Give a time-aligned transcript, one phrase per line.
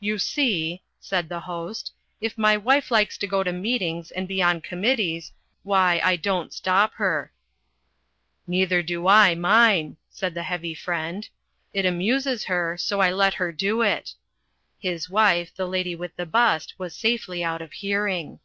[0.00, 4.42] "You see," said the Host, "if my wife likes to go to meetings and be
[4.42, 5.30] on committees,
[5.62, 7.32] why, I don't stop her."
[8.48, 11.28] "Neither do I mine," said the Heavy Friend.
[11.72, 14.14] "It amuses her, so I let her do it."
[14.80, 18.40] His wife, the Lady with the Bust, was safely out of hearing.